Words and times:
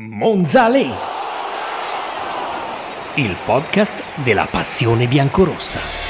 Monzale, 0.00 0.86
il 3.14 3.36
podcast 3.44 4.00
della 4.22 4.46
passione 4.48 5.08
biancorossa. 5.08 6.07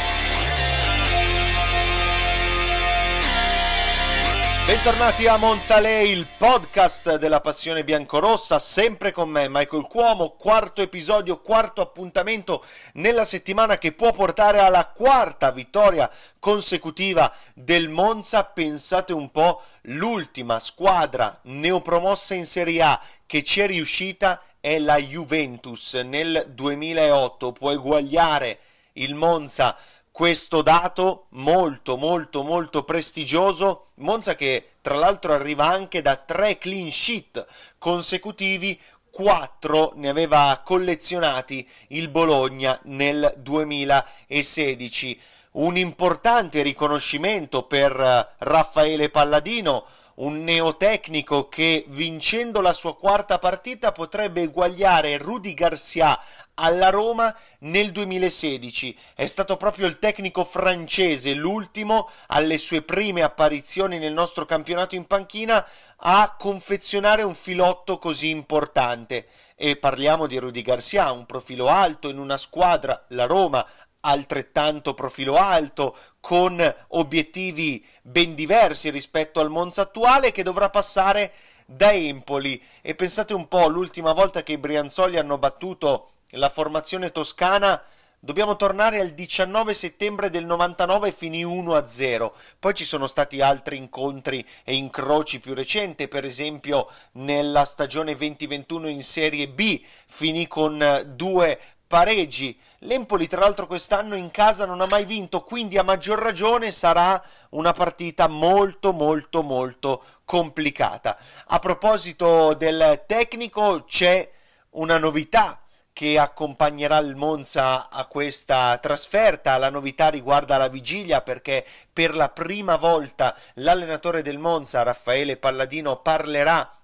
Bentornati 4.69 5.27
a 5.27 5.39
Monzale, 5.39 6.03
il 6.03 6.27
podcast 6.37 7.17
della 7.17 7.41
passione 7.41 7.85
biancorossa, 7.85 8.59
sempre 8.59 9.13
con 9.13 9.31
me 9.31 9.49
Michael 9.49 9.87
Cuomo, 9.87 10.33
quarto 10.33 10.83
episodio, 10.83 11.41
quarto 11.41 11.81
appuntamento 11.81 12.63
nella 12.93 13.25
settimana 13.25 13.79
che 13.79 13.93
può 13.93 14.13
portare 14.13 14.59
alla 14.59 14.85
quarta 14.89 15.53
vittoria 15.53 16.11
consecutiva 16.39 17.35
del 17.55 17.89
Monza. 17.89 18.45
Pensate 18.45 19.15
un 19.15 19.31
po', 19.31 19.63
l'ultima 19.85 20.61
squadra 20.61 21.39
neopromossa 21.45 22.35
in 22.35 22.45
Serie 22.45 22.83
A 22.83 23.01
che 23.25 23.43
ci 23.43 23.61
è 23.61 23.67
riuscita 23.67 24.43
è 24.61 24.79
la 24.79 24.99
Juventus 24.99 25.95
nel 25.95 26.45
2008. 26.47 27.53
Può 27.53 27.71
eguagliare 27.73 28.59
il 28.99 29.15
Monza 29.15 29.79
questo 30.19 30.63
dato 30.63 31.27
molto 31.35 31.97
molto 31.97 32.43
molto 32.43 32.83
prestigioso. 32.83 33.91
Monza 33.99 34.35
che 34.35 34.71
tra 34.81 34.97
l'altro 34.97 35.33
arriva 35.33 35.67
anche 35.67 36.03
da 36.03 36.17
tre 36.17 36.59
clean 36.59 36.91
sheet 36.91 37.47
consecutivi, 37.79 38.77
4 39.13 39.93
ne 39.95 40.09
aveva 40.09 40.61
collezionati 40.65 41.65
il 41.91 42.09
Bologna 42.09 42.81
nel 42.87 43.33
2016. 43.37 45.21
Un 45.53 45.77
importante 45.77 46.63
riconoscimento 46.63 47.63
per 47.63 47.93
Raffaele 48.39 49.11
Palladino 49.11 49.87
un 50.19 50.43
neotecnico 50.43 51.49
che 51.49 51.85
vincendo 51.91 52.61
la 52.61 52.73
sua 52.73 52.97
quarta 52.97 53.39
partita 53.39 53.93
potrebbe 53.93 54.43
eguagliare 54.43 55.17
Rudy 55.17 55.55
Garcia 55.55 56.19
alla 56.59 56.91
Roma 56.91 57.35
nel 57.61 57.93
2016. 57.93 58.97
È 59.15 59.27
stato 59.27 59.57
proprio 59.57 59.87
il 59.87 59.99
tecnico 59.99 60.45
francese, 60.45 61.35
l'ultimo 61.35 62.11
alle 62.29 62.59
sue 62.59 62.83
prime 62.83 63.23
apparizioni 63.23 63.99
nel 63.99 64.13
nostro 64.13 64.45
campionato 64.45 64.95
in 64.95 65.07
panchina, 65.07 65.67
a 65.97 66.37
confezionare 66.39 67.23
un 67.23 67.35
filotto 67.35 67.99
così 67.99 68.29
importante. 68.29 69.29
E 69.55 69.77
parliamo 69.77 70.27
di 70.27 70.39
Rudy 70.39 70.63
Garcia, 70.63 71.11
un 71.13 71.27
profilo 71.27 71.69
alto 71.69 72.09
in 72.09 72.19
una 72.19 72.37
squadra, 72.37 73.05
la 73.09 73.27
Roma, 73.27 73.67
altrettanto 74.01 74.95
profilo 74.95 75.37
alto, 75.37 75.97
con 76.21 76.75
obiettivi 76.89 77.85
ben 78.03 78.35
diversi 78.35 78.91
rispetto 78.91 79.41
al 79.41 79.51
Monza 79.51 79.83
attuale, 79.83 80.33
che 80.33 80.43
dovrà 80.43 80.71
passare 80.71 81.33
da 81.67 81.93
Empoli. 81.93 82.61
E 82.81 82.95
pensate 82.95 83.35
un 83.35 83.47
po', 83.49 83.69
l'ultima 83.69 84.13
volta 84.13 84.43
che 84.43 84.53
i 84.53 84.59
Brianzoli 84.59 85.19
hanno 85.19 85.39
battuto 85.39 86.11
la 86.33 86.49
formazione 86.51 87.11
toscana, 87.11 87.83
dobbiamo 88.21 88.57
tornare 88.57 89.01
al 89.01 89.11
19 89.11 89.73
settembre 89.73 90.29
del 90.29 90.45
99 90.45 91.09
e 91.09 91.13
finì 91.13 91.45
1-0. 91.45 92.33
Poi 92.59 92.75
ci 92.75 92.85
sono 92.85 93.07
stati 93.07 93.41
altri 93.41 93.77
incontri 93.77 94.47
e 94.65 94.75
incroci 94.75 95.41
più 95.41 95.55
recenti, 95.55 96.09
per 96.09 96.25
esempio 96.25 96.91
nella 97.13 97.65
stagione 97.65 98.15
2021 98.15 98.89
in 98.89 99.03
Serie 99.03 99.49
B 99.49 99.83
finì 100.07 100.47
con 100.47 101.13
due 101.15 101.59
pareggi. 101.87 102.59
L'Empoli, 102.81 103.27
tra 103.27 103.41
l'altro, 103.41 103.67
quest'anno 103.67 104.15
in 104.15 104.31
casa 104.31 104.67
non 104.67 104.81
ha 104.83 104.87
mai 104.87 105.05
vinto, 105.05 105.43
quindi 105.43 105.79
a 105.79 105.83
maggior 105.83 106.19
ragione 106.19 106.71
sarà 106.71 107.21
una 107.51 107.73
partita 107.73 108.29
molto, 108.29 108.93
molto, 108.93 109.43
molto 109.43 110.03
complicata. 110.25 111.19
A 111.47 111.59
proposito 111.59 112.53
del 112.55 113.03
tecnico, 113.07 113.85
c'è 113.85 114.31
una 114.71 114.99
novità 114.99 115.63
che 115.99 116.17
accompagnerà 116.17 116.99
il 116.99 117.17
Monza 117.17 117.89
a 117.89 118.07
questa 118.07 118.79
trasferta. 118.81 119.57
La 119.57 119.69
novità 119.69 120.11
riguarda 120.11 120.57
la 120.57 120.69
vigilia 120.69 121.23
perché 121.23 121.67
per 121.93 122.15
la 122.15 122.29
prima 122.29 122.77
volta 122.77 123.35
l'allenatore 123.55 124.23
del 124.23 124.39
Monza, 124.39 124.85
Raffaele 124.85 125.39
Palladino, 125.39 125.97
parlerà 125.97 126.78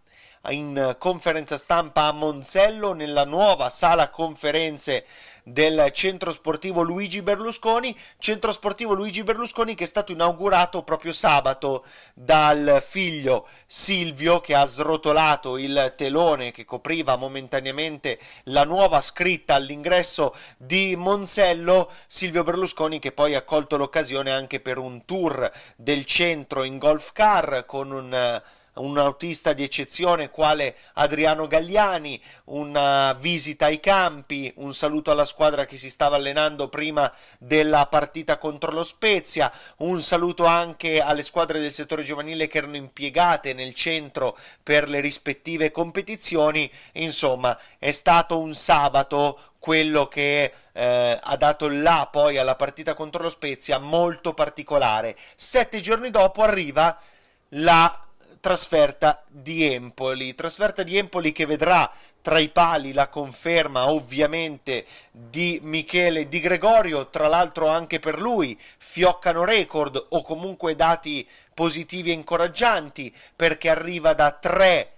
in 0.51 0.97
conferenza 0.99 1.57
stampa 1.57 2.05
a 2.05 2.13
Monzello 2.13 2.93
nella 2.93 3.25
nuova 3.25 3.71
sala 3.71 4.11
conferenze 4.11 5.07
del 5.43 5.91
centro 5.93 6.33
sportivo 6.33 6.83
Luigi 6.83 7.21
Berlusconi, 7.21 7.97
centro 8.19 8.51
sportivo 8.51 8.95
Luigi 8.95 9.23
Berlusconi 9.23 9.75
che 9.75 9.85
è 9.85 9.87
stato 9.87 10.13
inaugurato 10.13 10.83
proprio 10.83 11.13
sabato 11.13 11.85
dal 12.15 12.83
figlio 12.87 13.47
Silvio 13.67 14.41
che 14.41 14.55
ha 14.55 14.65
srotolato 14.65 15.59
il 15.59 15.93
telone 15.97 16.51
che 16.51 16.65
copriva 16.65 17.17
momentaneamente 17.17 18.19
la 18.45 18.65
nuova 18.65 19.03
scritta 19.03 19.55
all'ingresso 19.55 20.35
di 20.57 20.97
Monzello, 20.97 21.91
Silvio 22.07 22.43
Berlusconi 22.43 22.99
che 22.99 23.13
poi 23.13 23.35
ha 23.35 23.43
colto 23.43 23.77
l'occasione 23.77 24.31
anche 24.31 24.61
per 24.61 24.79
un 24.79 25.05
tour 25.05 25.51
del 25.77 26.07
centro 26.07 26.63
in 26.65 26.79
golf 26.79 27.13
car 27.13 27.65
con 27.67 27.91
un 27.91 28.43
un 28.75 28.99
autista 28.99 29.53
di 29.53 29.63
eccezione 29.63 30.31
quale 30.31 30.77
Adriano 30.95 31.47
Gagliani, 31.47 32.21
una 32.45 33.13
visita 33.13 33.67
ai 33.67 33.81
campi, 33.81 34.53
un 34.57 34.75
saluto 34.75 35.11
alla 35.11 35.25
squadra 35.25 35.65
che 35.65 35.77
si 35.77 35.91
stava 35.91 36.17
allenando 36.17 36.69
prima 36.69 37.13
della 37.39 37.87
partita 37.87 38.39
contro 38.39 38.73
lo 38.73 38.85
Spezia, 38.85 39.53
un 39.79 40.03
saluto 40.03 40.45
anche 40.45 41.01
alle 41.01 41.23
squadre 41.23 41.61
del 41.61 41.73
settore 41.73 42.03
giovanile 42.03 42.47
che 42.47 42.59
erano 42.59 42.77
impiegate 42.77 43.53
nel 43.53 43.75
centro 43.75 44.37
per 44.63 44.89
le 44.89 45.01
rispettive 45.01 45.71
competizioni, 45.71 46.71
insomma 46.93 47.59
è 47.79 47.91
stato 47.91 48.39
un 48.39 48.55
sabato 48.55 49.53
quello 49.65 50.09
che 50.09 50.53
eh, 50.73 51.19
ha 51.23 51.37
dato 51.37 51.69
là 51.69 52.07
poi 52.13 52.37
alla 52.37 52.55
partita 52.55 52.93
contro 52.93 53.23
lo 53.23 53.31
Spezia 53.31 53.79
molto 53.79 54.35
particolare. 54.35 55.17
Sette 55.37 55.81
giorni 55.81 56.11
dopo 56.11 56.43
arriva 56.43 57.01
la 57.49 58.04
trasferta 58.45 59.25
di 59.27 59.65
Empoli, 59.73 60.35
trasferta 60.35 60.83
di 60.83 60.99
Empoli 60.99 61.33
che 61.33 61.47
vedrà 61.47 61.91
tra 62.21 62.39
i 62.39 62.51
pali 62.51 62.93
la 62.93 63.09
conferma 63.09 63.89
ovviamente 63.89 64.85
di 65.11 65.61
Michele 65.63 66.29
Di 66.29 66.41
Gregorio, 66.41 67.09
tra 67.09 67.27
l'altro 67.27 67.69
anche 67.69 68.01
per 68.01 68.21
lui 68.21 68.61
fioccano 68.77 69.47
record 69.47 70.09
o 70.11 70.23
comunque 70.23 70.75
dati 70.75 71.27
positivi 71.55 72.11
e 72.11 72.13
incoraggianti 72.13 73.15
perché 73.35 73.71
arriva 73.71 74.13
da 74.13 74.33
tre 74.33 74.94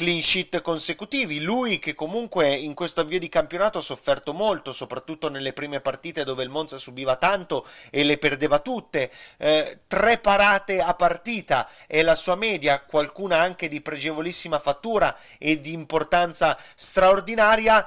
clean 0.00 0.22
sheet 0.22 0.62
consecutivi. 0.62 1.42
Lui 1.42 1.78
che 1.78 1.94
comunque 1.94 2.54
in 2.54 2.72
questo 2.72 3.02
avvio 3.02 3.18
di 3.18 3.28
campionato 3.28 3.76
ha 3.76 3.82
sofferto 3.82 4.32
molto, 4.32 4.72
soprattutto 4.72 5.28
nelle 5.28 5.52
prime 5.52 5.82
partite 5.82 6.24
dove 6.24 6.42
il 6.42 6.48
Monza 6.48 6.78
subiva 6.78 7.16
tanto 7.16 7.66
e 7.90 8.02
le 8.02 8.16
perdeva 8.16 8.60
tutte. 8.60 9.10
Eh, 9.36 9.80
tre 9.86 10.16
parate 10.16 10.80
a 10.80 10.94
partita 10.94 11.68
è 11.86 12.00
la 12.00 12.14
sua 12.14 12.34
media, 12.34 12.80
qualcuna 12.80 13.40
anche 13.40 13.68
di 13.68 13.82
pregevolissima 13.82 14.58
fattura 14.58 15.14
e 15.36 15.60
di 15.60 15.74
importanza 15.74 16.58
straordinaria 16.74 17.86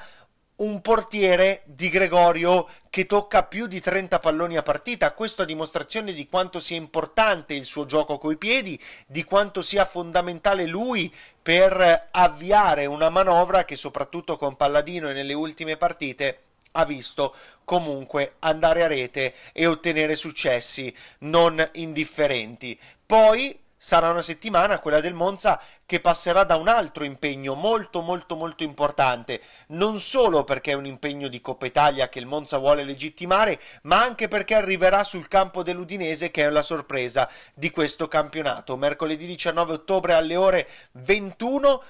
un 0.56 0.82
portiere 0.82 1.64
di 1.66 1.90
Gregorio 1.90 2.68
che 2.90 3.08
tocca 3.08 3.44
più 3.44 3.66
di 3.66 3.82
30 3.82 4.20
palloni 4.20 4.56
a 4.56 4.62
partita. 4.62 5.14
Questo 5.14 5.42
a 5.42 5.46
dimostrazione 5.46 6.14
di 6.14 6.28
quanto 6.28 6.60
sia 6.60 6.78
importante 6.78 7.56
il 7.56 7.66
suo 7.66 7.86
gioco 7.86 8.20
coi 8.20 8.38
piedi, 8.38 8.80
di 9.08 9.24
quanto 9.24 9.64
sia 9.64 9.84
fondamentale 9.84 10.68
lui 10.68 11.12
per 11.44 12.08
avviare 12.12 12.86
una 12.86 13.10
manovra 13.10 13.66
che 13.66 13.76
soprattutto 13.76 14.38
con 14.38 14.56
Palladino 14.56 15.10
e 15.10 15.14
nelle 15.14 15.34
ultime 15.34 15.76
partite 15.76 16.40
ha 16.72 16.86
visto 16.86 17.36
comunque 17.66 18.36
andare 18.40 18.84
a 18.84 18.88
rete 18.88 19.34
e 19.52 19.68
ottenere 19.68 20.16
successi 20.16 20.94
non 21.20 21.64
indifferenti. 21.74 22.80
Poi 23.06 23.60
sarà 23.84 24.12
una 24.12 24.22
settimana, 24.22 24.80
quella 24.80 25.02
del 25.02 25.14
Monza, 25.14 25.60
che 25.86 26.00
passerà 26.00 26.46
da 26.46 26.56
un 26.56 26.70
altro 26.70 27.04
impegno 27.04 27.54
molto 27.54 28.00
molto 28.00 28.38
molto 28.38 28.64
importante, 28.64 29.42
non 29.68 30.00
solo 30.00 30.46
perché 30.46 30.72
è 30.72 30.76
un 30.76 30.86
impegno 30.86 31.28
di 31.28 31.42
Coppa 31.42 31.66
Italia 31.66 32.08
che 32.08 32.20
il 32.20 32.26
Monza 32.26 32.58
vuole 32.60 32.86
legittimare, 32.86 33.60
ma 33.82 34.02
anche 34.02 34.30
perché 34.30 34.56
arriverà 34.56 35.04
sul 35.04 35.28
campo 35.28 35.64
dell'Udinese 35.64 36.32
che 36.32 36.46
è 36.46 36.50
la 36.50 36.64
sorpresa 36.64 37.30
di 37.54 37.72
questo 37.72 38.08
campionato. 38.08 38.78
Mercoledì 38.78 39.26
19 39.26 39.74
ottobre 39.74 40.14
alle 40.14 40.38
ore 40.38 40.70
21 40.94 41.84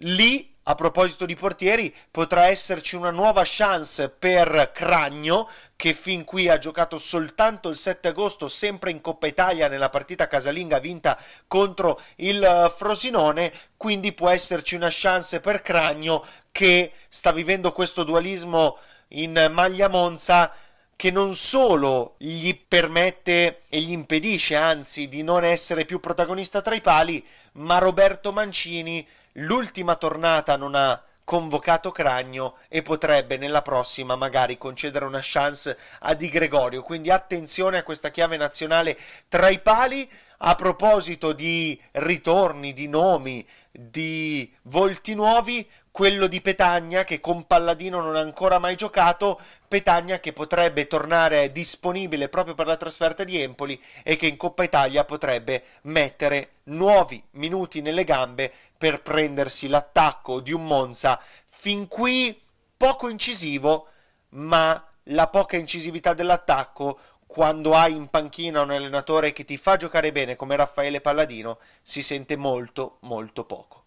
lì 0.00 0.49
a 0.70 0.74
proposito 0.74 1.26
di 1.26 1.34
portieri, 1.34 1.94
potrà 2.10 2.46
esserci 2.46 2.94
una 2.96 3.10
nuova 3.10 3.42
chance 3.44 4.08
per 4.08 4.70
Cragno, 4.72 5.48
che 5.74 5.94
fin 5.94 6.24
qui 6.24 6.48
ha 6.48 6.58
giocato 6.58 6.96
soltanto 6.96 7.68
il 7.68 7.76
7 7.76 8.08
agosto, 8.08 8.46
sempre 8.48 8.90
in 8.90 9.00
Coppa 9.00 9.26
Italia, 9.26 9.68
nella 9.68 9.88
partita 9.88 10.28
casalinga 10.28 10.78
vinta 10.78 11.18
contro 11.46 12.00
il 12.16 12.42
eh, 12.42 12.72
Frosinone. 12.74 13.52
Quindi 13.76 14.12
può 14.12 14.28
esserci 14.28 14.76
una 14.76 14.88
chance 14.90 15.40
per 15.40 15.60
Cragno, 15.60 16.24
che 16.52 16.92
sta 17.08 17.32
vivendo 17.32 17.72
questo 17.72 18.04
dualismo 18.04 18.78
in 19.08 19.48
maglia 19.50 19.88
Monza 19.88 20.52
che 21.00 21.10
non 21.10 21.34
solo 21.34 22.16
gli 22.18 22.54
permette 22.54 23.62
e 23.70 23.80
gli 23.80 23.90
impedisce 23.90 24.54
anzi 24.54 25.08
di 25.08 25.22
non 25.22 25.44
essere 25.44 25.86
più 25.86 25.98
protagonista 25.98 26.60
tra 26.60 26.74
i 26.74 26.82
pali, 26.82 27.26
ma 27.52 27.78
Roberto 27.78 28.32
Mancini 28.32 29.08
l'ultima 29.34 29.96
tornata 29.96 30.56
non 30.56 30.74
ha 30.74 31.02
convocato 31.24 31.92
Cragno 31.92 32.56
e 32.68 32.82
potrebbe 32.82 33.36
nella 33.36 33.62
prossima 33.62 34.16
magari 34.16 34.58
concedere 34.58 35.04
una 35.04 35.20
chance 35.22 35.78
a 36.00 36.14
Di 36.14 36.28
Gregorio. 36.28 36.82
Quindi 36.82 37.10
attenzione 37.10 37.78
a 37.78 37.82
questa 37.84 38.10
chiave 38.10 38.36
nazionale 38.36 38.98
tra 39.28 39.48
i 39.48 39.60
pali. 39.60 40.10
A 40.42 40.54
proposito 40.54 41.32
di 41.32 41.78
ritorni, 41.92 42.72
di 42.72 42.88
nomi, 42.88 43.46
di 43.70 44.50
volti 44.62 45.14
nuovi, 45.14 45.68
quello 45.90 46.26
di 46.26 46.40
Petagna 46.40 47.04
che 47.04 47.20
con 47.20 47.46
Palladino 47.46 48.00
non 48.00 48.16
ha 48.16 48.20
ancora 48.20 48.58
mai 48.58 48.76
giocato, 48.76 49.40
Petagna 49.66 50.20
che 50.20 50.32
potrebbe 50.32 50.86
tornare 50.86 51.52
disponibile 51.52 52.28
proprio 52.28 52.54
per 52.54 52.66
la 52.66 52.76
trasferta 52.76 53.24
di 53.24 53.40
Empoli 53.40 53.80
e 54.02 54.16
che 54.16 54.26
in 54.26 54.36
Coppa 54.36 54.62
Italia 54.62 55.04
potrebbe 55.04 55.64
mettere 55.82 56.52
nuovi 56.64 57.22
minuti 57.32 57.80
nelle 57.80 58.04
gambe 58.04 58.52
per 58.78 59.02
prendersi 59.02 59.68
l'attacco 59.68 60.40
di 60.40 60.52
un 60.52 60.64
Monza 60.66 61.20
fin 61.46 61.88
qui 61.88 62.40
poco 62.76 63.08
incisivo, 63.08 63.88
ma 64.30 64.82
la 65.04 65.28
poca 65.28 65.56
incisività 65.56 66.14
dell'attacco 66.14 66.98
quando 67.26 67.74
hai 67.74 67.94
in 67.94 68.08
panchina 68.08 68.62
un 68.62 68.70
allenatore 68.70 69.32
che 69.32 69.44
ti 69.44 69.56
fa 69.56 69.76
giocare 69.76 70.10
bene 70.12 70.34
come 70.34 70.56
Raffaele 70.56 71.00
Palladino 71.00 71.58
si 71.82 72.02
sente 72.02 72.36
molto 72.36 72.96
molto 73.00 73.44
poco. 73.44 73.79